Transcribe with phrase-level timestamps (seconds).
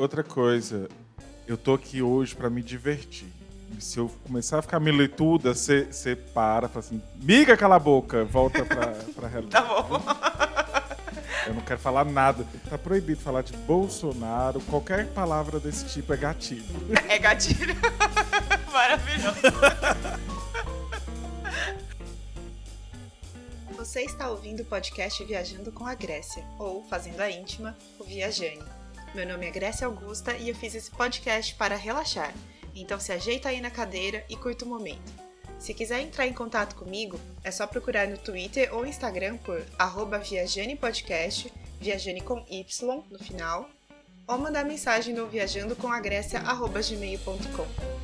[0.00, 0.88] outra coisa.
[1.46, 3.28] Eu tô aqui hoje para me divertir.
[3.78, 8.64] Se eu começar a ficar miletuda, você para, fala assim, miga, cala a boca, volta
[8.64, 9.66] pra, pra realidade.
[9.66, 10.02] Tá bom.
[11.46, 12.46] Eu não quero falar nada.
[12.68, 14.60] Tá proibido falar de Bolsonaro.
[14.62, 16.64] Qualquer palavra desse tipo é gatilho.
[17.08, 17.74] É gatilho.
[18.72, 19.36] Maravilhoso.
[23.76, 28.79] Você está ouvindo o podcast Viajando com a Grécia, ou Fazendo a Íntima, o Viajane.
[29.12, 32.32] Meu nome é Grécia Augusta e eu fiz esse podcast para relaxar.
[32.76, 35.12] Então se ajeita aí na cadeira e curta o momento.
[35.58, 39.66] Se quiser entrar em contato comigo, é só procurar no Twitter ou Instagram por
[40.22, 43.68] viajanepodcast, viajane com Y no final,
[44.28, 47.99] ou mandar mensagem no viajandocomagrécia.gmail.com.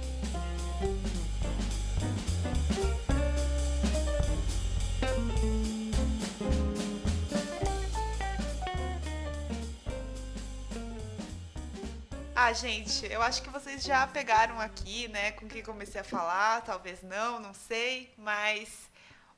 [12.39, 16.61] Ah, gente, eu acho que vocês já pegaram aqui, né, com quem comecei a falar,
[16.61, 18.91] talvez não, não sei, mas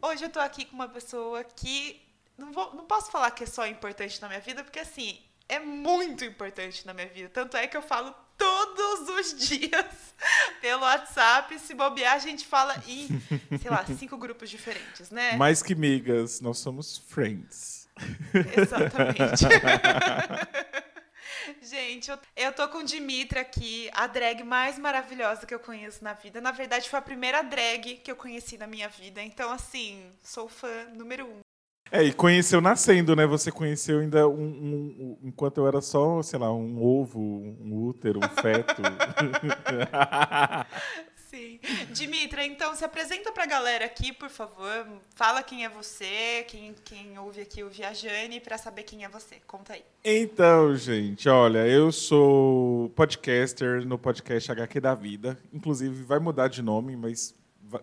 [0.03, 2.03] hoje eu tô aqui com uma pessoa que
[2.37, 5.17] não, vou, não posso falar que é só importante na minha vida, porque assim,
[5.49, 7.29] é muito importante na minha vida.
[7.29, 10.15] Tanto é que eu falo todos os dias
[10.61, 11.57] pelo WhatsApp.
[11.61, 13.09] Se bobear, a gente fala em,
[13.61, 15.37] sei lá, cinco grupos diferentes, né?
[15.37, 17.89] Mais que migas, nós somos friends.
[18.57, 19.45] Exatamente.
[21.63, 26.13] Gente, eu, eu tô com Dimitra aqui, a drag mais maravilhosa que eu conheço na
[26.13, 26.41] vida.
[26.41, 29.23] Na verdade, foi a primeira drag que eu conheci na minha vida.
[29.23, 31.41] Então, assim, sou fã número um.
[31.91, 33.27] É, e conheceu nascendo, né?
[33.27, 37.87] Você conheceu ainda um, um, um, enquanto eu era só, sei lá, um ovo, um
[37.87, 38.83] útero, um feto.
[41.29, 41.61] Sim.
[41.93, 44.87] Dimitra, então se apresenta pra galera aqui, por favor.
[45.15, 49.37] Fala quem é você, quem, quem ouve aqui o Viajane, para saber quem é você.
[49.47, 49.85] Conta aí.
[50.03, 55.39] Então, gente, olha, eu sou podcaster no podcast HQ da Vida.
[55.53, 57.35] Inclusive, vai mudar de nome, mas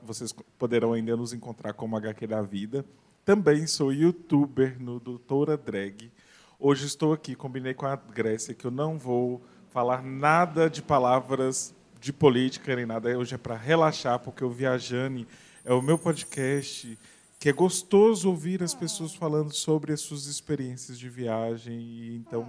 [0.01, 2.83] vocês poderão ainda nos encontrar como HQ da Vida.
[3.23, 6.11] Também sou youtuber no Doutora Drag.
[6.59, 11.74] Hoje estou aqui, combinei com a Grécia que eu não vou falar nada de palavras
[12.05, 13.17] de política nem nada.
[13.17, 15.27] Hoje é para relaxar, porque o Viajane
[15.63, 16.95] é o meu podcast
[17.39, 21.79] que é gostoso ouvir as pessoas falando sobre as suas experiências de viagem.
[21.79, 22.47] E então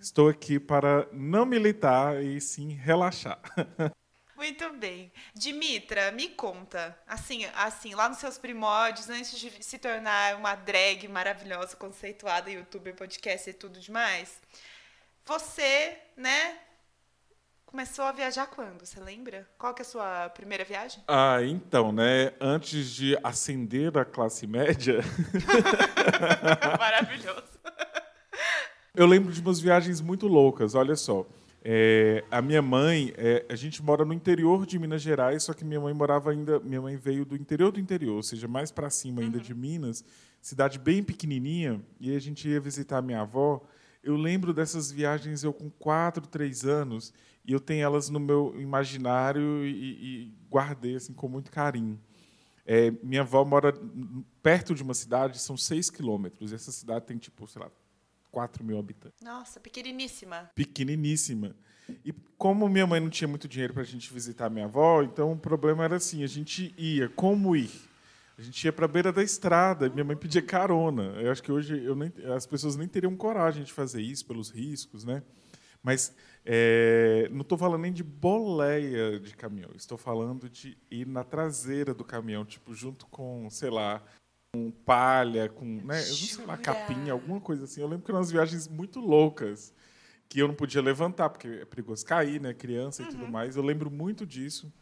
[0.00, 3.38] estou aqui para não militar e sim relaxar.
[4.36, 5.12] Muito bem.
[5.34, 11.06] Dimitra, me conta, assim, assim, lá nos seus primórdios, antes de se tornar uma drag
[11.08, 14.40] maravilhosa, conceituada, youtuber, podcast e tudo demais,
[15.26, 16.58] você, né,
[17.74, 18.86] começou a viajar quando?
[18.86, 19.48] Você lembra?
[19.58, 21.02] Qual que é a sua primeira viagem?
[21.08, 22.32] Ah, então, né?
[22.40, 25.00] Antes de ascender a classe média.
[26.78, 27.42] Maravilhoso.
[28.94, 31.26] Eu lembro de umas viagens muito loucas, olha só.
[31.64, 35.64] É, a minha mãe, é, a gente mora no interior de Minas Gerais, só que
[35.64, 38.88] minha mãe morava ainda, minha mãe veio do interior do interior, ou seja, mais para
[38.88, 39.42] cima ainda uhum.
[39.42, 40.04] de Minas,
[40.40, 43.60] cidade bem pequenininha, e a gente ia visitar a minha avó.
[44.00, 47.12] Eu lembro dessas viagens eu com quatro, três anos,
[47.44, 52.00] e eu tenho elas no meu imaginário e, e guardei assim com muito carinho.
[52.66, 53.74] É, minha avó mora
[54.42, 56.52] perto de uma cidade, são seis quilômetros.
[56.52, 57.70] Essa cidade tem tipo, sei lá,
[58.30, 59.20] 4 mil habitantes.
[59.22, 60.50] Nossa, pequeniníssima.
[60.54, 61.54] Pequeniníssima.
[62.04, 65.32] E como minha mãe não tinha muito dinheiro para a gente visitar minha avó, então
[65.32, 67.70] o problema era assim: a gente ia, como ir?
[68.36, 71.02] A gente ia para a beira da estrada, minha mãe pedia carona.
[71.20, 74.50] Eu acho que hoje eu nem, as pessoas nem teriam coragem de fazer isso pelos
[74.50, 75.22] riscos, né?
[75.84, 81.22] Mas é, não estou falando nem de boleia de caminhão, estou falando de ir na
[81.22, 84.02] traseira do caminhão, tipo, junto com, sei lá,
[84.52, 87.82] com palha, com, né, sei lá, capinha, alguma coisa assim.
[87.82, 89.74] Eu lembro que eram umas viagens muito loucas,
[90.26, 93.10] que eu não podia levantar, porque é perigoso cair, né, criança e uhum.
[93.10, 93.56] tudo mais.
[93.56, 94.72] Eu lembro muito disso.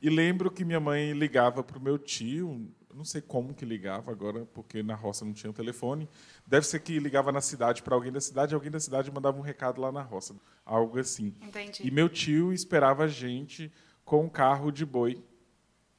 [0.00, 4.10] E lembro que minha mãe ligava para o meu tio, não sei como que ligava
[4.10, 6.08] agora, porque na roça não tinha um telefone.
[6.46, 9.42] Deve ser que ligava na cidade para alguém da cidade, alguém da cidade mandava um
[9.42, 11.34] recado lá na roça, algo assim.
[11.40, 11.86] Entendi.
[11.86, 13.72] E meu tio esperava a gente
[14.04, 15.22] com um carro de boi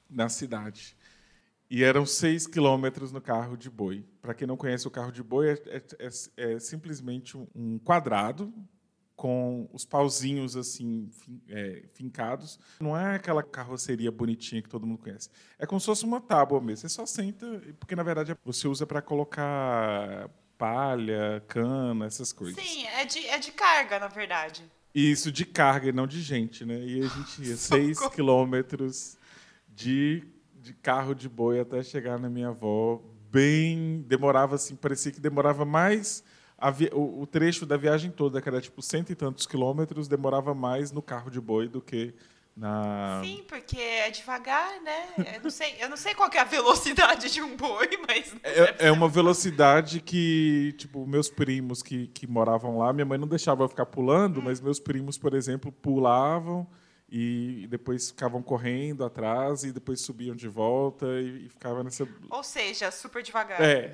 [0.10, 0.96] na cidade.
[1.70, 4.06] E eram seis quilômetros no carro de boi.
[4.22, 8.54] Para quem não conhece, o carro de boi é, é, é, é simplesmente um quadrado
[9.24, 11.10] com os pauzinhos assim
[11.48, 12.60] é, fincados.
[12.78, 15.30] Não é aquela carroceria bonitinha que todo mundo conhece.
[15.58, 16.82] É como se fosse uma tábua mesmo.
[16.82, 17.46] Você só senta,
[17.80, 22.62] porque na verdade você usa para colocar palha, cana, essas coisas.
[22.62, 24.70] Sim, é de, é de carga, na verdade.
[24.94, 26.84] Isso, de carga e não de gente, né?
[26.84, 29.18] E a gente ia seis quilômetros
[29.70, 30.22] de,
[30.54, 33.02] de carro de boi até chegar na minha avó.
[33.32, 34.02] Bem.
[34.06, 36.26] Demorava assim, parecia que demorava mais
[36.94, 40.92] o, o, trecho da viagem toda, que era tipo cento e tantos quilômetros, demorava mais
[40.92, 42.14] no carro de boi do que
[42.56, 43.22] na...
[43.24, 45.36] Sim, porque é devagar, né?
[45.36, 48.36] Eu não sei, eu não sei qual é a velocidade de um boi, mas.
[48.44, 53.28] É, é uma velocidade que, tipo, meus primos que, que moravam lá, minha mãe não
[53.28, 54.44] deixava eu ficar pulando, hum.
[54.44, 56.68] mas meus primos, por exemplo, pulavam
[57.16, 62.08] e depois ficavam correndo atrás e depois subiam de volta e, e ficava nessa.
[62.28, 63.62] Ou seja, super devagar.
[63.62, 63.94] É.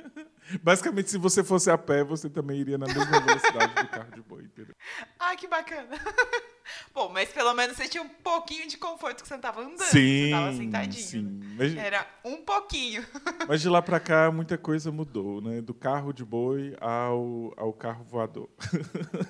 [0.62, 4.22] Basicamente, se você fosse a pé, você também iria na mesma velocidade do carro de
[4.22, 4.74] boi, entendeu?
[5.18, 5.88] Ah, que bacana.
[6.94, 9.82] Bom, mas pelo menos você tinha um pouquinho de conforto que você estava andando.
[9.82, 11.04] Sim, você estava sentadinho.
[11.04, 11.40] Sim.
[11.56, 13.04] Mas, Era um pouquinho.
[13.46, 15.60] Mas de lá para cá, muita coisa mudou, né?
[15.60, 18.48] Do carro de boi ao, ao carro voador.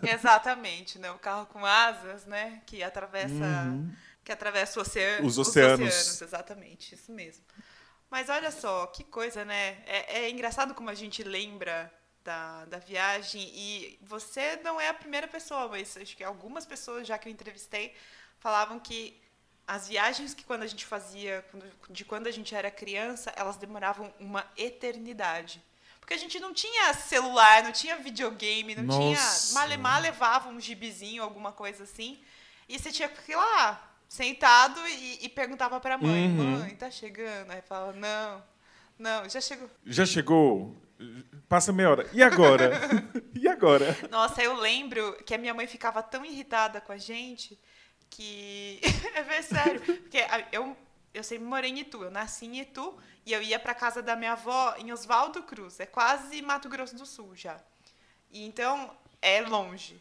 [0.02, 1.10] Exatamente, né?
[1.10, 2.62] O carro com asas, né?
[2.66, 3.92] Que atravessa, uhum.
[4.24, 5.80] que atravessa oceano, os, oceanos.
[5.80, 6.22] os oceanos.
[6.22, 7.44] Exatamente, isso mesmo.
[8.10, 9.82] Mas olha só, que coisa, né?
[9.86, 11.92] É, é engraçado como a gente lembra
[12.24, 13.42] da, da viagem.
[13.54, 17.32] E você não é a primeira pessoa, mas acho que algumas pessoas, já que eu
[17.32, 17.94] entrevistei,
[18.38, 19.20] falavam que
[19.66, 21.44] as viagens que quando a gente fazia,
[21.88, 25.62] de quando a gente era criança, elas demoravam uma eternidade.
[26.00, 29.46] Porque a gente não tinha celular, não tinha videogame, não Nossa.
[29.46, 29.54] tinha.
[29.54, 32.20] Malemar levava um gibizinho, alguma coisa assim.
[32.70, 36.58] E você tinha que ir lá, sentado, e, e perguntava pra mãe: uhum.
[36.58, 37.50] mãe, tá chegando?
[37.50, 38.40] Aí falava: não,
[38.96, 39.68] não, já chegou.
[39.84, 40.76] Já chegou?
[41.48, 42.10] Passa meia hora.
[42.12, 42.70] E agora?
[43.34, 43.98] e agora?
[44.08, 47.58] Nossa, eu lembro que a minha mãe ficava tão irritada com a gente
[48.08, 48.78] que.
[49.16, 49.80] é sério.
[49.80, 50.76] Porque eu,
[51.12, 52.04] eu sempre morei em Itu.
[52.04, 52.96] Eu nasci em Itu
[53.26, 55.80] e eu ia para casa da minha avó em Oswaldo Cruz.
[55.80, 57.60] É quase Mato Grosso do Sul já.
[58.30, 60.00] E então é longe.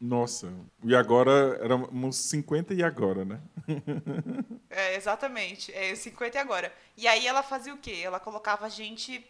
[0.00, 0.52] Nossa,
[0.84, 3.40] e agora éramos 50 e agora, né?
[4.70, 5.72] é, exatamente.
[5.72, 6.72] É 50 e agora.
[6.96, 8.00] E aí ela fazia o quê?
[8.02, 9.24] Ela colocava a gente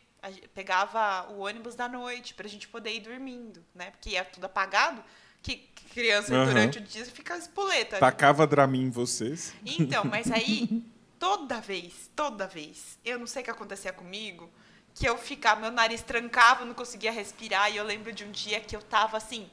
[0.55, 3.91] pegava o ônibus da noite para a gente poder ir dormindo, né?
[3.93, 5.03] Porque é tudo apagado.
[5.41, 5.57] Que
[5.93, 6.47] criança uhum.
[6.47, 7.99] durante o dia fica espoleta.
[7.99, 9.55] Tacava Dramin em vocês?
[9.65, 10.83] Então, mas aí,
[11.19, 14.51] toda vez, toda vez, eu não sei o que acontecia comigo,
[14.95, 18.61] que eu ficava, meu nariz trancava, não conseguia respirar, e eu lembro de um dia
[18.61, 19.49] que eu tava assim,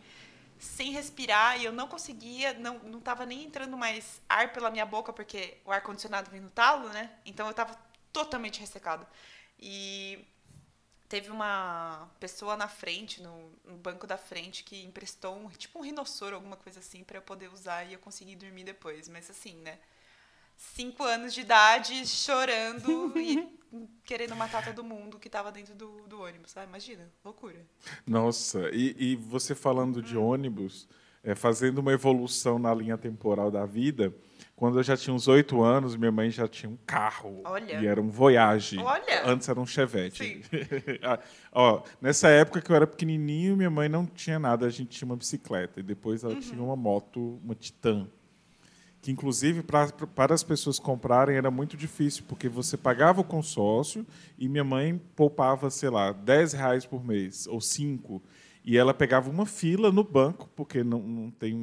[0.59, 4.85] sem respirar, e eu não conseguia, não, não tava nem entrando mais ar pela minha
[4.85, 7.11] boca, porque o ar-condicionado vem no talo, né?
[7.25, 7.77] Então eu tava
[8.11, 9.05] totalmente ressecado.
[9.59, 10.25] E
[11.07, 15.81] teve uma pessoa na frente, no, no, banco da frente, que emprestou um, tipo um
[15.81, 19.07] rinossoro, alguma coisa assim, para eu poder usar e eu consegui dormir depois.
[19.07, 19.79] Mas assim, né?
[20.57, 23.47] Cinco anos de idade, chorando e
[24.15, 26.55] querendo matar todo mundo que estava dentro do, do ônibus.
[26.55, 27.59] Ah, imagina, loucura.
[28.07, 30.25] Nossa, e, e você falando de hum.
[30.25, 30.87] ônibus,
[31.21, 34.15] é, fazendo uma evolução na linha temporal da vida,
[34.55, 37.41] quando eu já tinha uns oito anos, minha mãe já tinha um carro.
[37.43, 37.81] Olha.
[37.81, 38.77] E era um Voyage.
[38.77, 39.25] Olha.
[39.25, 40.41] Antes era um Chevette.
[41.03, 41.19] Ah,
[41.51, 45.05] ó, nessa época que eu era pequenininho, minha mãe não tinha nada, a gente tinha
[45.05, 45.81] uma bicicleta.
[45.81, 46.39] E depois ela uhum.
[46.39, 48.07] tinha uma moto, uma Titan.
[49.05, 54.03] Que, inclusive, pra, para as pessoas comprarem era muito difícil, porque você pagava o consórcio
[54.35, 58.19] e minha mãe poupava, sei lá, 10 reais por mês, ou 5
[58.63, 61.53] e ela pegava uma fila no banco, porque não, não, tem,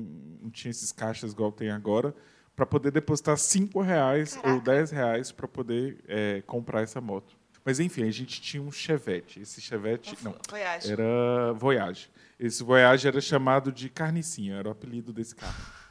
[0.40, 2.14] não tinha esses caixas igual tem agora,
[2.54, 4.54] para poder depositar cinco reais Caraca.
[4.54, 7.36] ou dez reais para poder é, comprar essa moto.
[7.64, 9.40] Mas enfim, a gente tinha um Chevette.
[9.40, 10.92] Esse Chevette, não, Voyage.
[10.92, 12.08] era Voyage.
[12.38, 15.81] Esse Voyage era chamado de Carnicinha, era o apelido desse carro.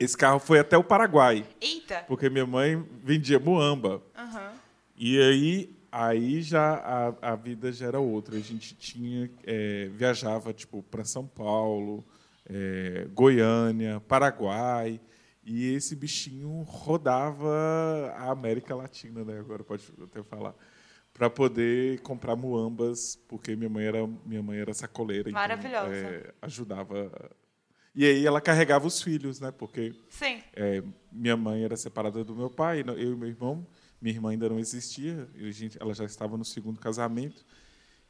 [0.00, 1.46] Esse carro foi até o Paraguai.
[1.60, 2.02] Eita!
[2.08, 4.02] Porque minha mãe vendia muamba.
[4.18, 4.52] Uhum.
[4.96, 6.74] E aí, aí já
[7.22, 8.34] a, a vida já era outra.
[8.34, 12.02] A gente tinha é, viajava tipo para São Paulo,
[12.48, 14.98] é, Goiânia, Paraguai.
[15.44, 19.38] E esse bichinho rodava a América Latina, né?
[19.38, 20.54] Agora pode até falar.
[21.12, 25.28] Para poder comprar muambas, porque minha mãe era, minha mãe era sacoleira.
[25.28, 25.94] Então, Maravilhosa.
[25.94, 27.30] Então, é, ajudava.
[27.94, 29.50] E aí ela carregava os filhos, né?
[29.50, 30.40] Porque Sim.
[30.54, 33.66] É, minha mãe era separada do meu pai, eu e meu irmão.
[34.00, 37.44] Minha irmã ainda não existia, gente, ela já estava no segundo casamento.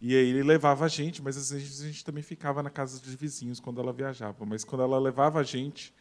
[0.01, 3.01] E aí ele levava a gente, mas às vezes a gente também ficava na casa
[3.01, 4.47] dos vizinhos quando ela viajava.
[4.47, 5.93] Mas quando ela levava a gente,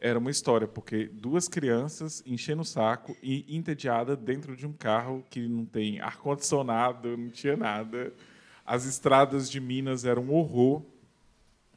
[0.00, 5.24] era uma história, porque duas crianças enchendo o saco e entediada dentro de um carro
[5.30, 8.12] que não tem ar-condicionado, não tinha nada.
[8.66, 10.82] As estradas de Minas eram um horror,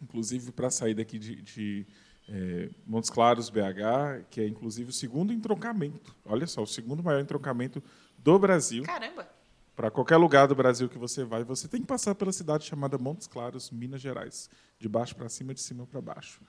[0.01, 1.87] inclusive para sair daqui de, de
[2.29, 6.15] é, Montes Claros, BH, que é inclusive o segundo entroncamento.
[6.25, 7.81] Olha só, o segundo maior entroncamento
[8.17, 8.83] do Brasil.
[8.83, 9.27] Caramba!
[9.75, 12.97] Para qualquer lugar do Brasil que você vai, você tem que passar pela cidade chamada
[12.97, 14.49] Montes Claros, Minas Gerais,
[14.79, 16.41] de baixo para cima, de cima para baixo.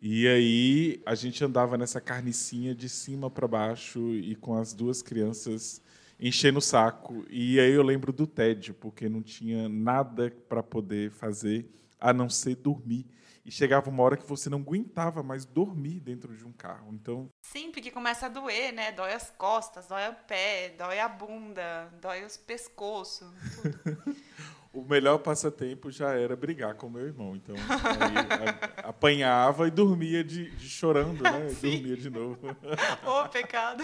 [0.00, 5.02] E aí a gente andava nessa carnicinha de cima para baixo e com as duas
[5.02, 5.82] crianças
[6.18, 7.24] enchendo o saco.
[7.28, 11.66] E aí eu lembro do tédio, porque não tinha nada para poder fazer
[12.02, 13.06] a não ser dormir.
[13.44, 16.92] E chegava uma hora que você não aguentava mais dormir dentro de um carro.
[16.94, 18.92] Então, Sim, porque começa a doer, né?
[18.92, 23.28] Dói as costas, dói o pé, dói a bunda, dói os pescoços,
[24.72, 27.34] o melhor passatempo já era brigar com meu irmão.
[27.34, 31.48] Então, aí, a- apanhava e dormia de, de chorando, né?
[31.50, 32.38] E dormia de novo.
[33.04, 33.82] Ô, pecado.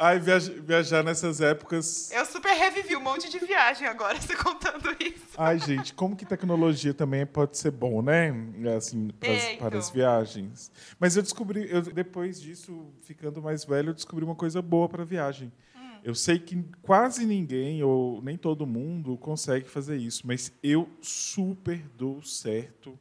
[0.00, 2.10] Ai, viaja- viajar nessas épocas.
[2.12, 5.26] Eu super revivi um monte de viagem agora, você contando isso.
[5.36, 8.32] Ai, gente, como que tecnologia também pode ser bom, né?
[8.76, 9.66] Assim, pras- É, então.
[9.68, 10.70] para as viagens.
[11.00, 15.04] Mas eu descobri, eu, depois disso, ficando mais velho, eu descobri uma coisa boa para
[15.04, 15.50] viagem.
[15.76, 15.80] Hum.
[16.04, 21.82] Eu sei que quase ninguém, ou nem todo mundo, consegue fazer isso, mas eu super
[21.96, 22.96] dou certo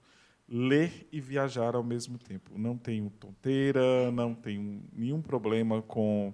[0.49, 2.57] ler e viajar ao mesmo tempo.
[2.57, 6.33] Não tenho tonteira, não tenho nenhum problema com,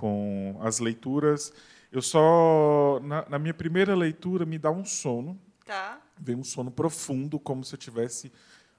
[0.00, 1.52] com as leituras.
[1.92, 6.00] Eu só, na, na minha primeira leitura, me dá um sono, Tá?
[6.18, 8.32] vem um sono profundo, como se eu tivesse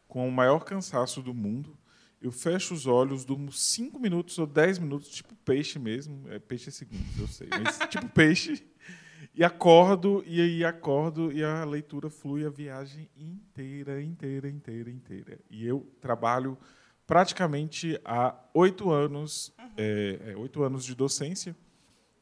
[0.07, 1.77] com o maior cansaço do mundo.
[2.19, 6.27] Eu fecho os olhos, durmo cinco minutos ou dez minutos, tipo peixe mesmo.
[6.29, 8.65] É peixe é segundos, eu sei, mas tipo peixe.
[9.35, 15.39] E acordo, e aí acordo, e a leitura flui a viagem inteira, inteira, inteira, inteira.
[15.49, 16.57] E eu trabalho
[17.11, 21.53] praticamente há oito anos, é, é, oito anos de docência,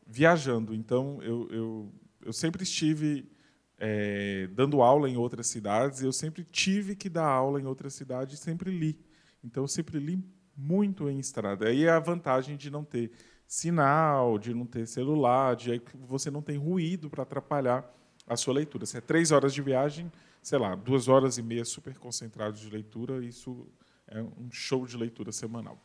[0.03, 0.74] viajando.
[0.74, 1.93] Então, eu, eu,
[2.25, 3.31] eu sempre estive
[3.77, 8.39] é, dando aula em outras cidades, eu sempre tive que dar aula em outras cidades
[8.39, 9.00] sempre li.
[9.43, 10.24] Então, eu sempre li
[10.58, 11.67] muito em estrada.
[11.67, 13.12] Aí é a vantagem de não ter
[13.46, 17.88] sinal, de não ter celular, de você não tem ruído para atrapalhar
[18.25, 18.88] a sua leitura.
[18.88, 22.67] Se é três horas de viagem, sei lá, duas horas e meia super concentrado de
[22.72, 23.67] leitura, isso
[24.12, 25.78] é um show de leitura semanal.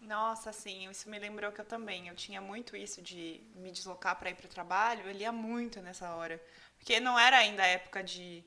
[0.00, 2.08] Nossa, sim, isso me lembrou que eu também.
[2.08, 5.80] Eu tinha muito isso de me deslocar para ir para o trabalho, eu lia muito
[5.82, 6.42] nessa hora.
[6.78, 8.42] Porque não era ainda a época de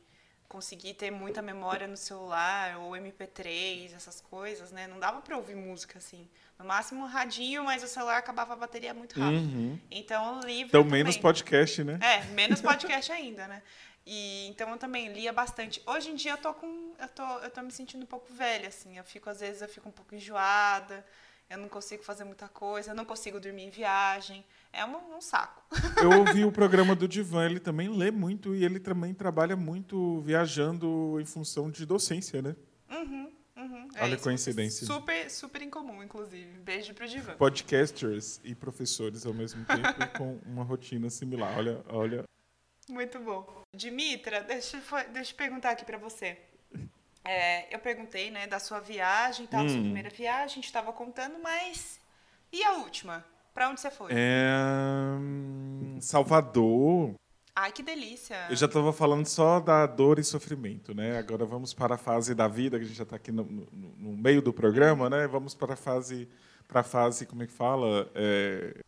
[0.47, 4.87] conseguir ter muita memória no celular ou MP3, essas coisas, né?
[4.87, 6.27] Não dava para ouvir música assim.
[6.59, 9.39] No máximo um radinho, mas o celular acabava a bateria muito rápido.
[9.41, 9.79] Uhum.
[9.89, 10.99] Então, o livro Então, também.
[11.03, 11.99] menos podcast, né?
[12.01, 13.61] É, menos podcast ainda, né?
[14.13, 15.81] E então eu também lia bastante.
[15.87, 18.67] Hoje em dia eu tô com eu tô eu tô me sentindo um pouco velha
[18.67, 18.97] assim.
[18.97, 21.05] Eu fico às vezes eu fico um pouco enjoada.
[21.49, 24.43] Eu não consigo fazer muita coisa, eu não consigo dormir em viagem.
[24.73, 25.63] É um, um saco.
[26.01, 30.19] Eu ouvi o programa do Divan, ele também lê muito e ele também trabalha muito
[30.21, 32.53] viajando em função de docência, né?
[32.89, 33.87] Uhum, uhum.
[33.97, 34.85] Olha a coincidência.
[34.85, 36.59] Super, super incomum, inclusive.
[36.59, 37.35] Beijo pro Divan.
[37.35, 41.57] Podcasters e professores ao mesmo tempo com uma rotina similar.
[41.57, 42.25] Olha, olha.
[42.89, 43.61] Muito bom.
[43.75, 44.81] Dimitra, deixa,
[45.13, 46.37] deixa eu perguntar aqui pra você.
[47.23, 49.83] É, eu perguntei, né, da sua viagem, tal, sua Hum.
[49.83, 51.99] primeira viagem, a gente estava contando, mas
[52.51, 53.23] e a última?
[53.53, 54.11] Pra onde você foi?
[54.13, 57.13] É, Salvador.
[57.55, 58.47] Ai, que delícia.
[58.49, 61.17] Eu já estava falando só da dor e sofrimento, né?
[61.17, 63.67] Agora vamos para a fase da vida, que a gente já está aqui no, no-
[63.97, 65.27] no meio do programa, né?
[65.27, 66.27] Vamos para a fase,
[66.67, 68.09] para a fase, como é que fala?
[68.15, 68.79] É,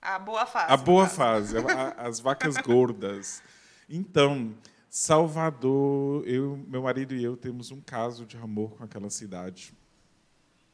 [0.00, 0.72] A boa fase.
[0.72, 3.42] A boa fase, a- as vacas gordas.
[3.88, 4.54] Então,
[4.88, 9.72] Salvador, eu, meu marido e eu temos um caso de amor com aquela cidade.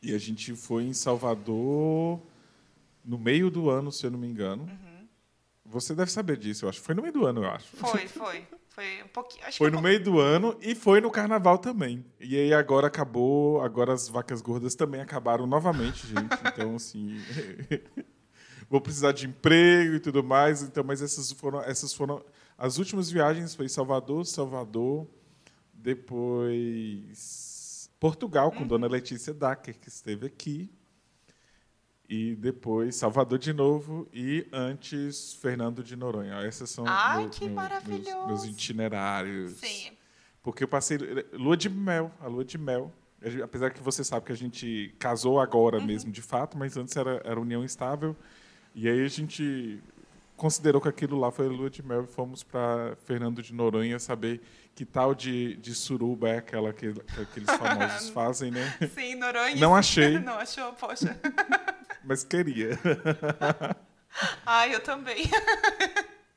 [0.02, 2.20] E a gente foi em Salvador
[3.04, 4.68] no meio do ano, se eu não me engano.
[5.64, 6.80] Você deve saber disso, eu acho.
[6.80, 7.76] Foi no meio do ano, eu acho.
[7.76, 8.46] Foi, foi.
[8.68, 9.44] Foi um pouquinho.
[9.56, 12.04] Foi no um meio do ano e foi no carnaval também.
[12.20, 16.34] E aí agora acabou, agora as vacas gordas também acabaram novamente, gente.
[16.46, 17.16] Então, assim,
[18.68, 20.62] vou precisar de emprego e tudo mais.
[20.62, 22.22] Então, mas essas foram, essas foram
[22.58, 25.06] as últimas viagens foi Salvador, Salvador,
[26.46, 30.70] depois Portugal com Dona Letícia Dacker que esteve aqui.
[32.08, 36.34] E depois Salvador de novo e antes Fernando de Noronha.
[36.46, 38.26] Essas são Ai, meu- que meu- meus, maravilhoso.
[38.28, 39.52] meus itinerários.
[39.54, 39.90] Sim.
[40.40, 40.98] Porque eu passei
[41.32, 42.92] lua de mel, a lua de mel.
[43.42, 45.84] Apesar que você sabe que a gente casou agora Uhum.
[45.86, 48.14] mesmo, de fato, mas antes era, era união estável.
[48.78, 49.82] E aí a gente
[50.36, 54.42] considerou que aquilo lá foi lua de mel e fomos para Fernando de Noronha saber
[54.74, 58.76] que tal de, de suruba é aquela que, que aqueles famosos fazem, né?
[58.94, 59.56] Sim, Noronha.
[59.56, 60.18] Não achei.
[60.20, 61.18] Não achou, poxa.
[62.04, 62.78] Mas queria.
[64.44, 65.24] Ai, eu também.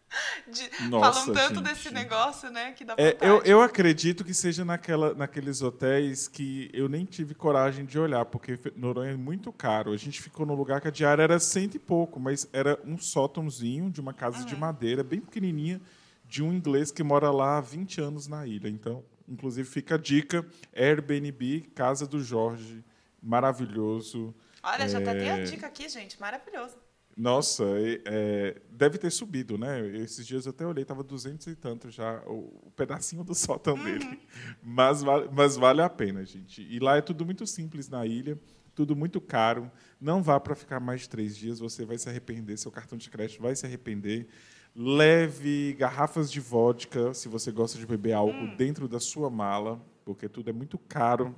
[0.48, 1.64] De- Nossa, falam tanto gente.
[1.70, 2.72] desse negócio, né?
[2.72, 7.36] Que dá É, eu, eu acredito que seja naquela, naqueles hotéis que eu nem tive
[7.36, 9.92] coragem de olhar, porque Noronha é muito caro.
[9.92, 12.98] A gente ficou num lugar que a diária era cento e pouco, mas era um
[12.98, 15.80] sótãozinho de uma casa de madeira, bem pequenininha,
[16.28, 18.68] de um inglês que mora lá há 20 anos na ilha.
[18.70, 22.84] Então, inclusive, fica a dica: Airbnb, Casa do Jorge,
[23.22, 24.34] maravilhoso.
[24.62, 25.44] Olha, já tá até a É.
[25.44, 26.20] dica aqui, gente.
[26.20, 26.76] Maravilhoso.
[27.20, 27.66] Nossa,
[28.06, 29.86] é, deve ter subido, né?
[29.98, 33.76] Esses dias eu até olhei, estava 200 e tanto já, o, o pedacinho do sótão
[33.76, 33.84] uhum.
[33.84, 34.20] dele.
[34.64, 36.62] Mas, mas vale a pena, gente.
[36.62, 38.40] E lá é tudo muito simples na ilha,
[38.74, 39.70] tudo muito caro.
[40.00, 43.10] Não vá para ficar mais de três dias, você vai se arrepender, seu cartão de
[43.10, 44.26] crédito vai se arrepender.
[44.74, 48.56] Leve garrafas de vodka, se você gosta de beber álcool, hum.
[48.56, 51.36] dentro da sua mala, porque tudo é muito caro.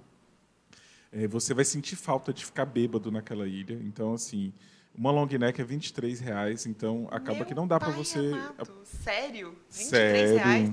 [1.11, 3.81] É, você vai sentir falta de ficar bêbado naquela ilha.
[3.83, 4.53] Então, assim,
[4.95, 8.19] uma long neck é 23 reais, então acaba Meu que não dá para você.
[8.19, 8.71] Amado.
[8.83, 9.55] Sério?
[9.69, 10.37] 23 Sério.
[10.37, 10.71] reais?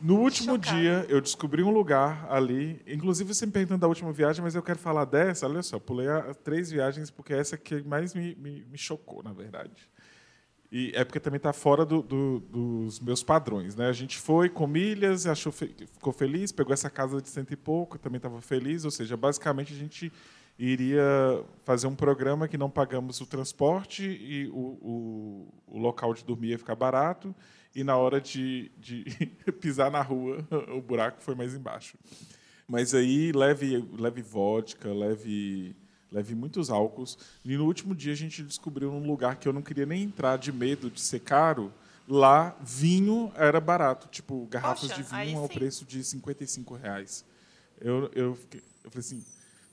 [0.00, 0.76] No último Chocado.
[0.76, 2.80] dia, eu descobri um lugar ali.
[2.86, 5.46] Inclusive, você me perguntando da última viagem, mas eu quero falar dessa.
[5.46, 6.06] Olha só, pulei
[6.44, 9.90] três viagens, porque essa que mais me, me, me chocou, na verdade.
[10.70, 13.74] E é porque também está fora do, do, dos meus padrões.
[13.74, 13.88] Né?
[13.88, 17.98] A gente foi com milhas, achou, ficou feliz, pegou essa casa de cento e pouco,
[17.98, 18.84] também estava feliz.
[18.84, 20.12] Ou seja, basicamente a gente
[20.58, 26.24] iria fazer um programa que não pagamos o transporte e o, o, o local de
[26.24, 27.34] dormir ia ficar barato.
[27.74, 29.04] E na hora de, de
[29.60, 31.96] pisar na rua, o buraco foi mais embaixo.
[32.66, 35.76] Mas aí leve, leve vodka, leve
[36.10, 37.18] leve muitos álcools.
[37.44, 40.38] E no último dia a gente descobriu um lugar que eu não queria nem entrar
[40.38, 41.72] de medo de ser caro.
[42.08, 47.22] Lá, vinho era barato, tipo, garrafas Poxa, de vinho ao preço de 55 reais.
[47.78, 49.24] Eu, eu, fiquei, eu falei assim,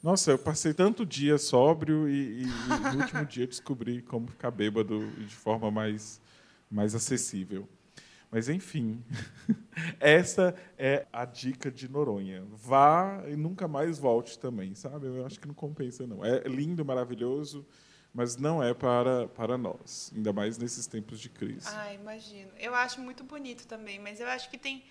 [0.05, 4.51] nossa, eu passei tanto dia sóbrio e, e, e no último dia descobri como ficar
[4.51, 6.21] bêbado de forma mais,
[6.69, 7.67] mais acessível.
[8.29, 9.03] Mas, enfim,
[9.99, 12.43] essa é a dica de Noronha.
[12.51, 15.07] Vá e nunca mais volte também, sabe?
[15.07, 16.23] Eu acho que não compensa, não.
[16.23, 17.65] É lindo, maravilhoso,
[18.13, 21.67] mas não é para, para nós, ainda mais nesses tempos de crise.
[21.67, 22.51] Ah, imagino.
[22.59, 24.83] Eu acho muito bonito também, mas eu acho que tem.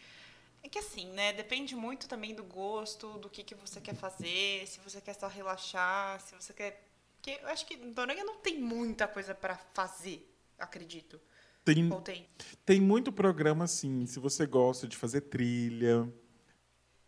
[0.64, 1.30] É que assim, né?
[1.35, 5.28] Depende muito também do gosto, do que, que você quer fazer, se você quer só
[5.28, 6.88] relaxar, se você quer.
[7.16, 10.26] Porque eu acho que Noronha não tem muita coisa para fazer,
[10.59, 11.21] acredito.
[11.62, 12.28] Tem, tem?
[12.64, 14.06] tem muito programa, sim.
[14.06, 16.11] Se você gosta de fazer trilha.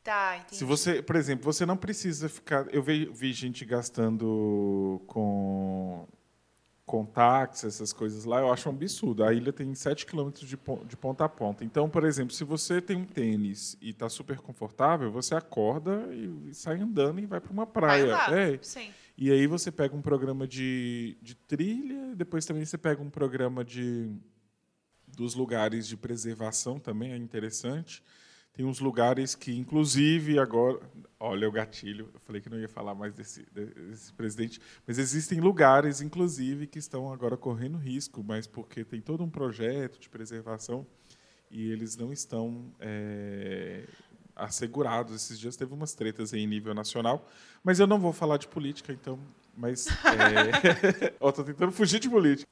[0.05, 0.57] Tá, entendi.
[0.57, 2.73] Se você, por exemplo, você não precisa ficar.
[2.75, 6.07] Eu vi, vi gente gastando com
[6.87, 9.25] com táxi, essas coisas lá, eu acho um absurdo.
[9.25, 11.65] A ilha tem 7 quilômetros de, ponta a ponta.
[11.65, 16.55] Então, por exemplo, se você tem um tênis e está super confortável, você acorda e,
[16.55, 18.15] sai andando e vai para uma praia.
[18.31, 18.59] É.
[18.63, 18.91] Sim.
[19.19, 23.65] E aí você pega um programa de, de trilha, depois também você pega um programa
[23.65, 24.09] de
[25.09, 28.03] dos lugares de preservação também é interessante.
[28.57, 30.81] Tem uns lugares que, inclusive, agora.
[31.21, 35.41] Olha o gatilho, eu falei que não ia falar mais desse, desse presidente, mas existem
[35.41, 40.87] lugares, inclusive, que estão agora correndo risco, mas porque tem todo um projeto de preservação
[41.51, 43.85] e eles não estão é,
[44.35, 45.15] assegurados.
[45.15, 47.27] Esses dias teve umas tretas em nível nacional,
[47.65, 49.19] mas eu não vou falar de política, então.
[49.57, 49.87] Mas.
[50.05, 51.15] É...
[51.29, 52.49] Estou tentando fugir de política.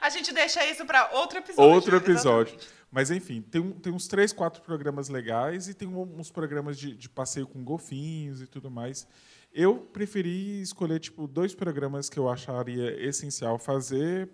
[0.00, 1.70] A gente deixa isso para outro episódio.
[1.70, 2.54] Outro episódio.
[2.54, 2.77] Exatamente.
[2.90, 7.08] Mas, enfim, tem, tem uns três, quatro programas legais e tem uns programas de, de
[7.08, 9.06] passeio com golfinhos e tudo mais.
[9.52, 14.30] Eu preferi escolher tipo dois programas que eu acharia essencial fazer,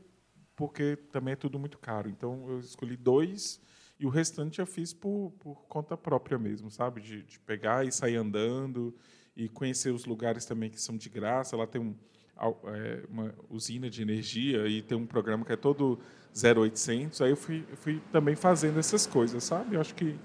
[0.54, 2.08] porque também é tudo muito caro.
[2.08, 3.60] Então, eu escolhi dois
[3.98, 7.00] e o restante eu fiz por, por conta própria mesmo, sabe?
[7.00, 8.94] De, de pegar e sair andando
[9.36, 11.56] e conhecer os lugares também que são de graça.
[11.56, 11.96] Lá tem um
[12.36, 16.00] é, uma usina de energia e tem um programa que é todo
[16.34, 17.20] 0800.
[17.20, 19.76] Aí eu fui, eu fui também fazendo essas coisas, sabe?
[19.76, 20.18] Eu acho que,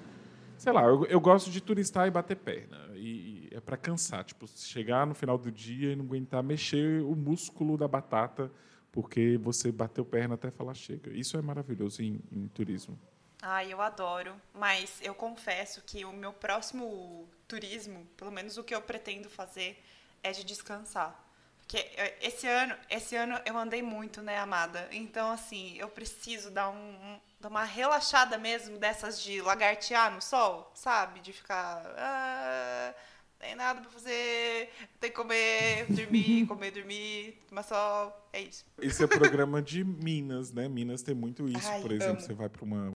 [0.58, 2.78] sei lá, eu, eu gosto de turistar e bater perna.
[2.96, 7.02] E, e é para cansar, tipo, chegar no final do dia e não aguentar mexer
[7.04, 8.52] o músculo da batata
[8.92, 11.12] porque você bateu perna até falar chega.
[11.12, 13.00] Isso é maravilhoso em, em turismo.
[13.42, 18.76] Ai, eu adoro, mas eu confesso que o meu próximo turismo, pelo menos o que
[18.76, 19.82] eu pretendo fazer,
[20.22, 21.29] é de descansar.
[21.70, 24.90] Que é, esse ano, esse ano eu andei muito, né, amada?
[24.92, 30.72] Então, assim, eu preciso dar, um, dar uma relaxada mesmo dessas de lagartear no sol,
[30.74, 31.20] sabe?
[31.20, 31.84] De ficar.
[31.96, 32.96] Ah,
[33.38, 38.20] tem nada pra fazer, tem que comer, dormir, comer, dormir, tomar sol.
[38.34, 38.66] É isso.
[38.82, 40.68] Esse é programa de Minas, né?
[40.68, 41.70] Minas tem muito isso.
[41.70, 42.22] Ai, Por exemplo, amo.
[42.22, 42.92] você vai para uma,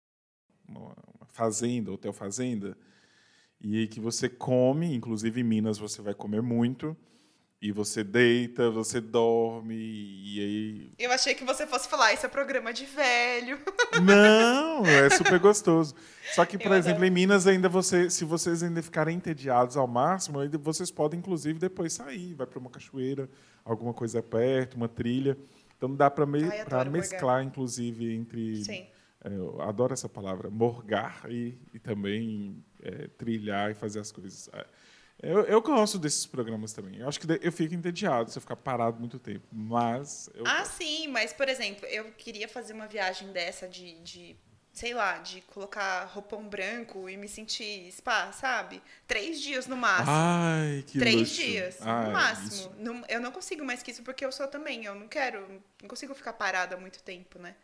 [0.66, 0.96] uma
[1.28, 2.78] fazenda, hotel fazenda,
[3.60, 6.96] e que você come, inclusive em Minas você vai comer muito.
[7.62, 10.92] E você deita, você dorme, e aí.
[10.98, 13.60] Eu achei que você fosse falar, isso é programa de velho.
[14.04, 15.94] Não, é super gostoso.
[16.34, 17.06] Só que, por Eu exemplo, adoro.
[17.06, 21.94] em Minas, ainda você, se vocês ainda ficarem entediados ao máximo, vocês podem, inclusive, depois
[21.94, 23.30] sair, vai para uma cachoeira,
[23.64, 25.38] alguma coisa perto, uma trilha.
[25.78, 26.42] Então dá para me,
[26.92, 28.64] mesclar, inclusive, entre.
[28.64, 28.88] Sim.
[29.24, 34.50] É, eu adoro essa palavra, morgar e, e também é, trilhar e fazer as coisas.
[35.22, 37.00] É, Eu, eu gosto desses programas também.
[37.00, 39.46] Eu acho que eu fico entediado se eu ficar parado muito tempo.
[39.52, 40.30] Mas.
[40.34, 40.44] Eu...
[40.46, 44.36] Ah, sim, mas, por exemplo, eu queria fazer uma viagem dessa de, de
[44.74, 48.82] sei lá, de colocar roupão branco e me sentir spa, sabe?
[49.06, 50.08] Três dias no máximo.
[50.10, 51.34] Ai, que Três luxo.
[51.36, 52.48] dias, Ai, no máximo.
[52.48, 54.86] isso- Não- eu não consigo mais que isso porque eu sou também.
[54.86, 57.56] Eu não quero, não consigo ficar parada muito tempo, né?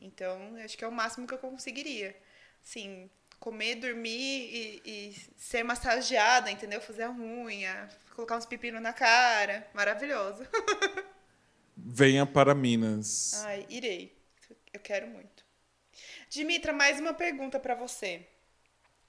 [0.00, 2.16] Então, acho que é o máximo que eu conseguiria.
[2.62, 3.10] Sim,
[3.44, 6.80] comer, dormir e, e ser massageada, entendeu?
[6.80, 9.68] Fazer a unha, colocar uns pepinos na cara.
[9.74, 10.46] Maravilhoso.
[11.76, 13.44] Venha para Minas.
[13.44, 14.16] Ai, irei.
[14.72, 15.44] Eu quero muito.
[16.30, 18.26] Dimitra, mais uma pergunta pra você.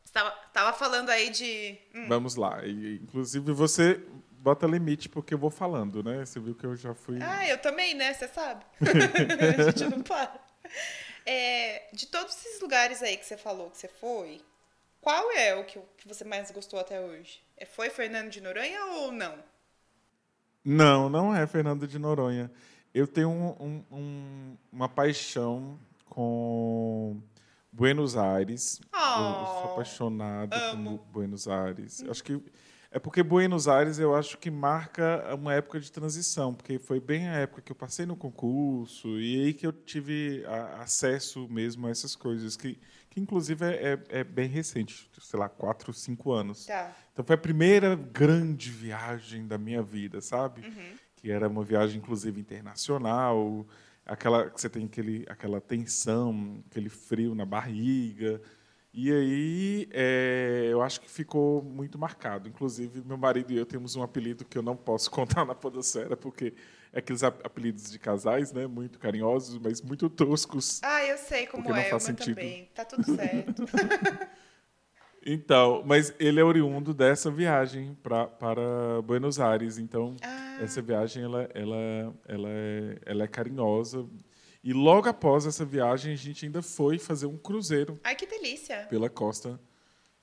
[0.04, 1.80] Você tava, tava falando aí de.
[1.96, 2.60] hum, Vamos lá.
[2.66, 6.26] E, inclusive, você bota limite porque eu vou falando, né?
[6.26, 7.20] Você viu que eu já fui.
[7.22, 8.14] Ah, eu também, né?
[8.14, 8.66] Você sabe.
[8.84, 10.42] a gente não para.
[11.26, 14.42] É, de todos esses lugares aí que você falou que você foi,
[15.02, 17.42] qual é o que, que você mais gostou até hoje?
[17.58, 19.36] É, Foi Fernando de Noronha ou não?
[20.64, 22.52] Não, não é Fernando de Noronha.
[22.94, 27.22] Eu tenho um- um- um- uma paixão com
[27.72, 28.80] Buenos Aires.
[28.94, 30.98] eu sou Oh, apaixonado amo.
[31.00, 32.04] por Buenos Aires.
[32.10, 32.42] Acho que
[32.96, 37.28] é porque Buenos Aires eu acho que marca uma época de transição, porque foi bem
[37.28, 41.88] a época que eu passei no concurso e aí que eu tive a- acesso mesmo
[41.88, 42.80] a essas coisas que,
[43.10, 46.66] que inclusive é, é- é bem recente, sei lá, quatro, cinco anos.
[46.66, 46.96] Tá.
[47.12, 50.62] Então foi a primeira grande viagem da minha vida, sabe?
[51.18, 53.68] Que era uma viagem inclusive internacional,
[54.06, 58.42] aquela que você tem aquele, aquela tensão, aquele frio na barriga.
[58.98, 62.48] E aí é, eu acho que ficou muito marcado.
[62.48, 66.16] Inclusive meu marido e eu temos um apelido que eu não posso contar na podosfera
[66.16, 66.54] porque
[66.94, 68.66] é aqueles ap- apelidos de casais, né?
[68.68, 70.80] Muito carinhosos, mas muito toscos.
[70.82, 72.36] Ah, eu sei como é, faz eu sentido.
[72.36, 72.70] também.
[72.74, 73.66] Tá tudo certo.
[75.28, 79.80] Então, mas ele é oriundo dessa viagem pra, para Buenos Aires.
[79.80, 80.60] Então, Ah.
[80.62, 84.06] essa viagem ela, ela, ela, é, ela é carinhosa.
[84.66, 88.88] E logo após essa viagem, a gente ainda foi fazer um cruzeiro Ai, que delícia.
[88.90, 89.60] pela costa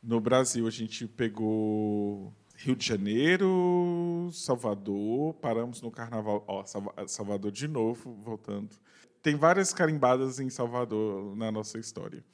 [0.03, 0.67] no Brasil.
[0.67, 6.45] A gente pegou Rio de Janeiro, Salvador, paramos no Carnaval.
[6.49, 8.77] Ó, Salva- Salvador de novo, voltando.
[9.23, 12.25] Tem várias carimbadas em Salvador na nossa história.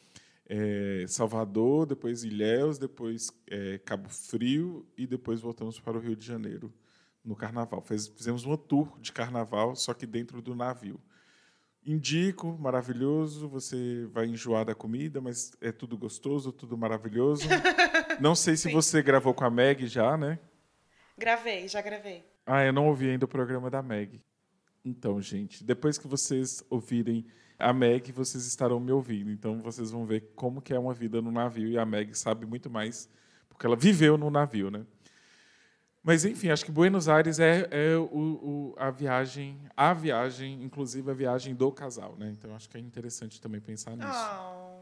[0.48, 6.24] É, Salvador, depois Ilhéus, depois é, Cabo Frio e depois voltamos para o Rio de
[6.26, 6.72] Janeiro
[7.22, 7.82] no Carnaval.
[7.82, 10.98] Fez- fizemos uma tour de Carnaval, só que dentro do navio.
[11.84, 13.48] Indico, maravilhoso.
[13.48, 17.48] Você vai enjoar da comida, mas é tudo gostoso, tudo maravilhoso.
[18.20, 18.72] Não sei se Sim.
[18.72, 20.38] você gravou com a Meg já, né?
[21.16, 22.24] Gravei, já gravei.
[22.46, 24.22] Ah, eu não ouvi ainda o programa da Meg.
[24.84, 27.26] Então, gente, depois que vocês ouvirem
[27.58, 29.30] a Meg, vocês estarão me ouvindo.
[29.30, 31.68] Então, vocês vão ver como que é uma vida no navio.
[31.68, 33.10] E a Meg sabe muito mais,
[33.48, 34.86] porque ela viveu no navio, né?
[36.02, 41.10] Mas, enfim, acho que Buenos Aires é, é o, o- a viagem, a viagem, inclusive
[41.10, 42.30] a viagem do casal, né?
[42.30, 44.08] Então, acho que é interessante também pensar nisso.
[44.08, 44.78] Oh.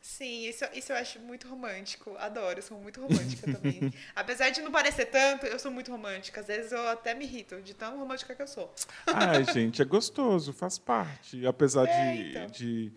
[0.00, 2.14] Sim, isso, isso eu acho muito romântico.
[2.18, 3.90] Adoro, eu sou muito romântica também.
[4.14, 6.42] Apesar de não parecer tanto, eu sou muito romântica.
[6.42, 8.70] Às vezes eu até me irrito de tão romântica que eu sou.
[9.06, 11.46] Ai, gente, é gostoso, faz parte.
[11.46, 12.46] Apesar É, de, então.
[12.48, 12.92] de,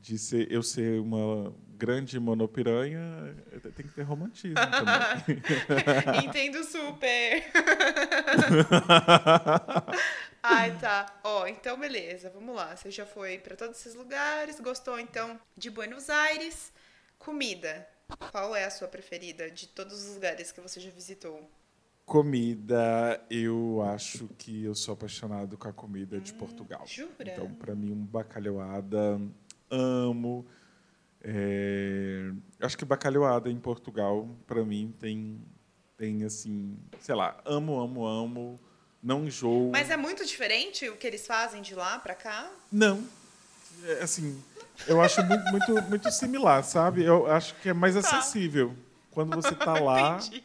[0.00, 3.36] de ser, eu ser uma grande monopiranha,
[3.74, 5.42] tem que ter romantismo também.
[6.24, 7.44] Entendo super.
[10.42, 11.20] Ai, tá.
[11.22, 12.74] Ó, então beleza, vamos lá.
[12.76, 16.72] Você já foi pra todos esses lugares, gostou então de Buenos Aires.
[17.18, 17.86] Comida.
[18.30, 21.48] Qual é a sua preferida de todos os lugares que você já visitou?
[22.10, 26.84] comida, eu acho que eu sou apaixonado com a comida de Portugal.
[26.84, 27.12] jura?
[27.20, 29.20] Então, para mim, um bacalhoada,
[29.70, 30.46] amo.
[31.22, 32.30] É,
[32.60, 35.40] acho que bacalhoada em Portugal, para mim, tem,
[35.96, 38.60] tem assim, sei lá, amo, amo, amo.
[39.02, 39.70] Não enjoo.
[39.72, 42.50] Mas é muito diferente o que eles fazem de lá pra cá?
[42.70, 43.02] Não.
[43.84, 44.42] É, assim,
[44.86, 47.02] eu acho muito, muito, muito similar, sabe?
[47.02, 48.00] Eu acho que é mais Tá.
[48.00, 48.76] acessível.
[49.10, 50.44] Quando você tá lá, Entendi.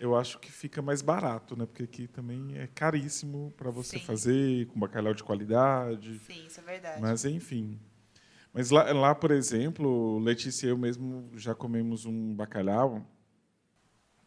[0.00, 1.64] eu acho que fica mais barato, né?
[1.64, 4.04] Porque aqui também é caríssimo para você Sim.
[4.04, 6.18] fazer, com bacalhau de qualidade.
[6.26, 7.00] Sim, isso é verdade.
[7.00, 7.78] Mas, enfim.
[8.52, 13.06] Mas lá, lá, por exemplo, Letícia e eu mesmo já comemos um bacalhau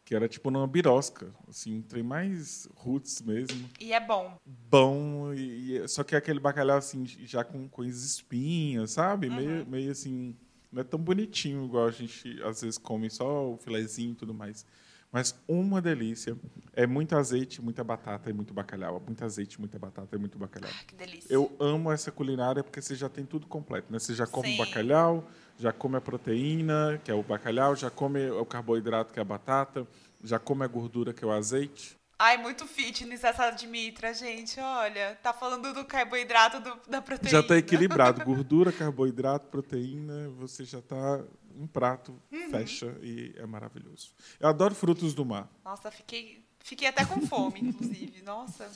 [0.06, 3.70] que era tipo numa birosca, assim, um trem mais roots mesmo.
[3.80, 4.38] E é bom.
[4.70, 9.28] Bom, e, e- só que é aquele bacalhau assim, já com, com as espinhas, sabe?
[9.30, 9.36] Uhum.
[9.36, 10.36] Meio, meio assim,
[10.72, 14.34] não é tão bonitinho igual a gente às vezes come só o filezinho e tudo
[14.34, 14.66] mais.
[15.14, 16.36] Mas uma delícia.
[16.76, 19.00] É muito azeite, muita batata e muito bacalhau.
[19.06, 20.72] Muito azeite, muita batata e muito bacalhau.
[20.74, 21.32] Ah, que delícia.
[21.32, 24.00] Eu amo essa culinária porque você já tem tudo completo, né?
[24.00, 24.56] Você já come Sim.
[24.56, 25.24] o bacalhau,
[25.60, 29.26] já come a proteína, que é o bacalhau, já come o carboidrato, que é a
[29.26, 29.86] batata,
[30.24, 31.96] já come a gordura, que é o azeite.
[32.18, 34.60] Ai, muito fitness essa Dimitra, gente.
[34.60, 37.30] Olha, tá falando do carboidrato do- da proteína.
[37.30, 38.24] Já está equilibrado.
[38.26, 41.24] Gordura, carboidrato, proteína, você já está
[41.58, 42.50] um prato, Uhum.
[42.50, 44.12] fecha e é maravilhoso.
[44.40, 45.50] Eu adoro frutos do mar.
[45.64, 48.22] Nossa, fiquei, fiquei até com fome, inclusive.
[48.24, 48.70] Nossa,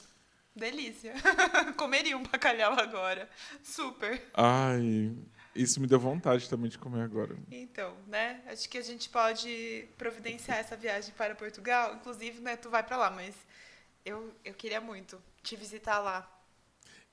[0.56, 1.14] delícia.
[1.78, 3.30] Comeria um bacalhau agora.
[3.64, 4.24] Super.
[4.34, 5.16] Ai,
[5.56, 7.36] isso me deu vontade também de comer agora.
[7.52, 8.42] Então, né?
[8.48, 11.96] Acho que a gente pode providenciar essa viagem para Portugal.
[11.96, 13.36] Inclusive, né, tu vai para lá, mas
[14.06, 16.32] eu, eu queria muito te visitar lá.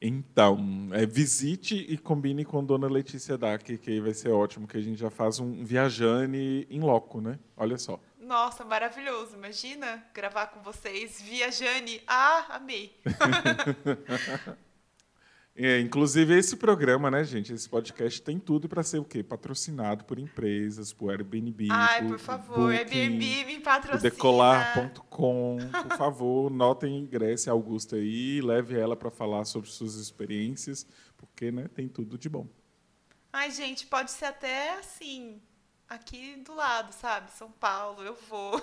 [0.00, 4.76] Então, é, visite e combine com Dona Letícia Dac, que aí vai ser ótimo, que
[4.76, 7.38] a gente já faz um viajane em loco, né?
[7.56, 7.98] Olha só.
[8.18, 9.34] Nossa, maravilhoso.
[9.36, 12.02] Imagina gravar com vocês via Jane.
[12.06, 12.98] Ah, amei.
[15.56, 17.52] É, inclusive, esse programa, né, gente?
[17.52, 19.22] Esse podcast tem tudo para ser o quê?
[19.22, 21.68] Patrocinado por empresas, por Airbnb.
[21.70, 24.10] Ai, por favor, Booking, Airbnb me por patrocina.
[24.10, 25.58] Decolar.com.
[25.88, 30.84] Por favor, notem ingresse a Augusta aí, leve ela para falar sobre suas experiências,
[31.16, 32.48] porque, né, tem tudo de bom.
[33.32, 35.40] Ai, gente, pode ser até assim,
[35.88, 37.30] aqui do lado, sabe?
[37.30, 38.60] São Paulo, eu vou.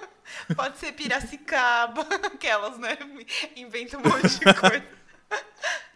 [0.54, 2.98] pode ser Piracicaba, aquelas, né?
[3.56, 5.03] Inventam um monte de coisa.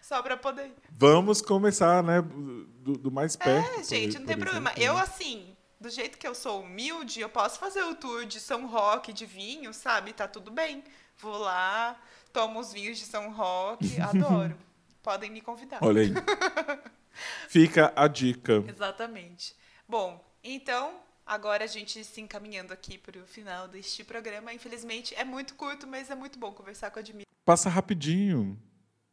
[0.09, 0.75] Só pra poder ir.
[0.91, 3.69] Vamos começar, né, do, do mais perto.
[3.73, 4.71] É, por- gente, não tem por problema.
[4.71, 5.01] exemplo, Eu, né?
[5.03, 9.13] assim, do jeito que eu sou humilde, eu posso fazer o tour de São Roque
[9.13, 10.15] de vinho, sabe?
[10.15, 10.83] Tá tudo bem.
[11.19, 12.01] Vou lá,
[12.33, 14.57] tomo os vinhos de São Roque, adoro.
[15.03, 15.79] Podem me convidar.
[15.83, 16.13] Olha aí.
[17.49, 18.65] Fica a dica.
[18.67, 19.55] Exatamente.
[19.87, 20.95] Bom, então,
[21.27, 24.53] agora a gente se encaminhando aqui para o final deste programa.
[24.55, 27.27] Infelizmente, é muito curto, mas é muito bom conversar com a Dimitra.
[27.45, 28.59] Passa rapidinho.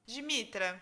[0.06, 0.82] Dimitra,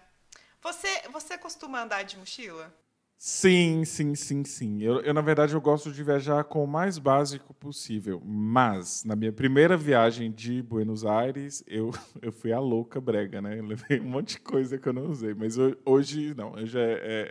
[0.62, 2.74] você, você costuma andar de mochila?
[3.18, 4.82] Sim, sim, sim, sim.
[4.84, 8.22] Eu, eu, na verdade, eu gosto de viajar com o mais básico possível.
[8.26, 13.58] Mas, na minha primeira viagem de Buenos Aires, eu, eu fui a louca brega, né?
[13.60, 15.34] Eu levei um monte de coisa que eu não usei.
[15.34, 16.52] Mas ho- hoje, não.
[16.54, 17.28] Hoje é, é-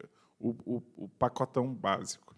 [0.00, 0.06] é
[0.38, 2.36] o, o- o pacotão básico.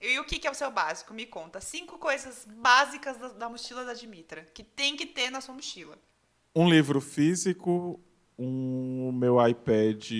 [0.00, 1.12] E o que, que é o seu básico?
[1.12, 1.60] Me conta.
[1.60, 5.98] Cinco coisas básicas da, da mochila da Dimitra, que tem que ter na sua mochila.
[6.54, 8.00] Um livro físico,
[8.38, 10.10] um meu iPad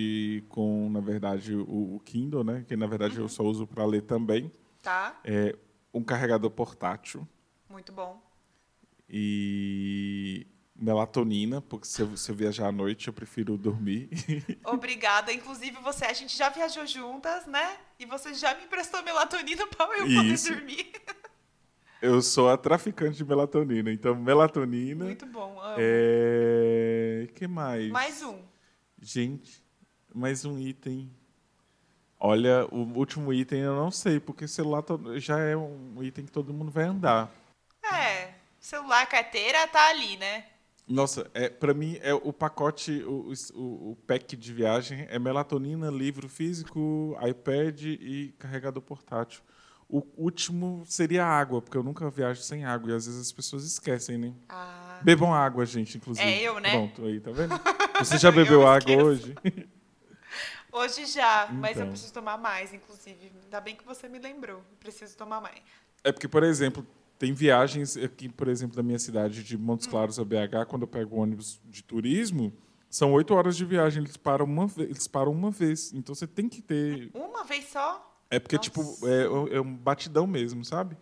[0.49, 2.65] com, na verdade, o, o Kindle, né?
[2.67, 4.51] Que, na verdade, eu só uso para ler também.
[4.83, 5.19] Tá?
[5.25, 5.55] É,
[5.93, 7.27] um carregador portátil.
[7.69, 8.23] Muito bom.
[9.09, 10.47] e
[10.79, 14.11] melatonina, porque se eu, se eu viajar à noite eu prefiro dormir.
[14.65, 15.33] Obrigada.
[15.33, 17.77] Inclusive, você, a gente já viajou juntas, né?
[17.99, 20.53] E você já me emprestou melatonina para eu poder Isso.
[20.53, 20.93] dormir.
[22.03, 25.05] eu sou a traficante de melatonina, então melatonina.
[25.05, 25.59] Muito bom.
[25.61, 25.77] Amo.
[25.79, 27.06] É...
[27.27, 27.91] que mais?
[27.91, 28.43] Mais um.
[29.01, 29.63] Gente,
[30.15, 31.11] mais um item.
[32.19, 34.83] Olha, o último item eu não sei, porque celular
[35.17, 37.31] já é um item que todo mundo vai andar.
[37.85, 40.47] É, celular, carteira, tá ali, né?
[40.89, 45.91] Nossa, é, para mim é o pacote, o, o, o pack de viagem é melatonina,
[45.91, 49.43] livro físico, iPad e carregador portátil.
[49.89, 53.65] O último seria água, porque eu nunca viajo sem água e às vezes as pessoas
[53.65, 54.35] esquecem, né?
[54.49, 56.27] Ah, Bebam água, gente, inclusive.
[56.29, 56.71] É eu, né?
[56.71, 57.55] Pronto, aí, tá vendo?
[58.01, 59.05] Você já bebeu Eu água esqueço.
[59.07, 59.37] hoje?
[60.73, 61.91] hoje já, mas eu Então.
[61.91, 63.31] preciso tomar mais, inclusive.
[63.45, 64.61] Ainda bem que você me lembrou.
[64.81, 65.57] Preciso tomar mais.
[66.03, 66.85] É porque, por exemplo,
[67.19, 70.89] tem viagens aqui, por exemplo, da minha cidade de Montes Claros a BH, quando eu
[70.89, 72.53] pego o ônibus de turismo,
[72.91, 75.93] são oito horas de viagem, eles param uma vez, eles param uma vez.
[75.93, 78.16] Então você tem que ter Uma vez só?
[78.31, 78.71] É porque, Nossa.
[78.71, 80.97] tipo, é, é um batidão mesmo, sabe?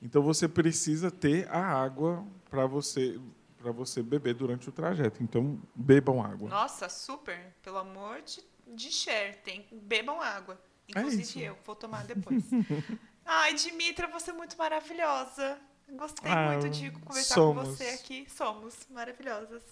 [0.00, 3.18] Então você precisa ter a água para você
[3.58, 5.20] para você beber durante o trajeto.
[5.20, 6.48] Então, bebam água.
[6.48, 7.52] Nossa, super.
[7.60, 10.54] Pelo amor de, de Cher, tem, bebam água.
[10.94, 11.38] É Inclusive isso.
[11.40, 12.44] eu, vou tomar depois.
[13.26, 15.58] Ai, Dimitra, você é muito maravilhosa.
[15.90, 17.68] Gostei Ah, muito de conversar somos.
[17.68, 18.26] com você aqui.
[18.30, 19.62] Somos maravilhosas.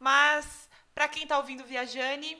[0.00, 2.36] Mas, pra quem tá ouvindo Viajane,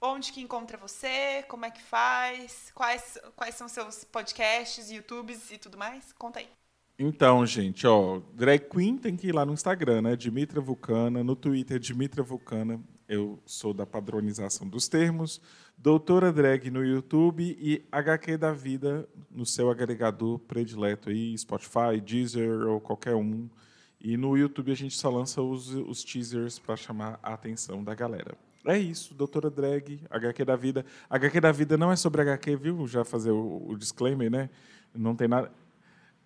[0.00, 1.44] onde que encontra você?
[1.48, 2.70] Como é que faz?
[2.74, 6.12] Quais, quais são seus podcasts, YouTubes e tudo mais?
[6.12, 6.48] Conta aí.
[6.98, 10.16] Então, gente, ó, drag queen tem que ir lá no Instagram, né?
[10.16, 12.80] Dimitra Vulcana, no Twitter Dimitra Vulcana.
[13.08, 15.40] Eu sou da padronização dos termos.
[15.76, 22.66] Doutora Drag no YouTube e HQ da Vida no seu agregador predileto aí, Spotify, Deezer
[22.66, 23.48] ou qualquer um.
[24.00, 27.94] E no YouTube a gente só lança os, os teasers para chamar a atenção da
[27.94, 28.36] galera.
[28.68, 30.84] É isso, Doutora Drag, HQ da Vida.
[31.08, 32.86] HQ da Vida não é sobre HQ, viu?
[32.86, 34.50] Já fazer o, o disclaimer, né?
[34.94, 35.50] Não tem nada.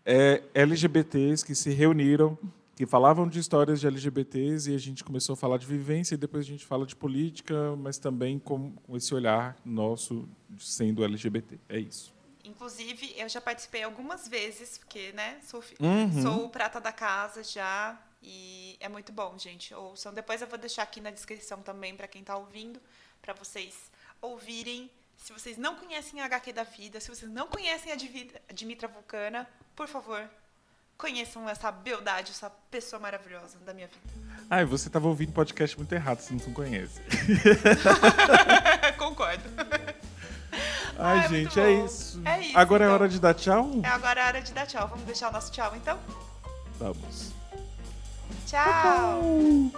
[0.05, 2.37] é, LGBTs que se reuniram,
[2.75, 6.19] que falavam de histórias de LGBTs e a gente começou a falar de vivência e
[6.19, 10.29] depois a gente fala de política, mas também com, com esse olhar nosso
[10.59, 11.59] sendo LGBT.
[11.69, 12.13] É isso.
[12.45, 16.23] Inclusive, eu já participei algumas vezes, porque, né, sou, Uhum.
[16.23, 17.97] sou prata da casa já.
[18.23, 19.75] E é muito bom, gente.
[19.75, 20.15] Ouçam.
[20.15, 22.81] Depois eu vou deixar aqui na descrição também para quem tá ouvindo,
[23.21, 23.75] para vocês
[24.21, 24.91] ouvirem.
[25.17, 27.97] Se vocês não conhecem a HQ da vida, se vocês não conhecem a
[28.53, 30.29] Dimitra Vulcana, por favor,
[30.97, 34.03] conheçam essa beldade, essa pessoa maravilhosa da minha vida.
[34.51, 37.01] Ah, e você estava ouvindo podcast muito errado, se não conhece.
[38.99, 39.43] Concordo.
[40.99, 42.23] Ai, é muito gente, é isso.
[42.25, 42.95] É isso, Agora é então.
[42.95, 43.71] hora de dar tchau?
[43.83, 44.87] É agora a hora de dar tchau.
[44.89, 45.99] Vamos deixar o nosso tchau, então?
[46.79, 47.42] Vamos.
[48.53, 49.73] Tchau!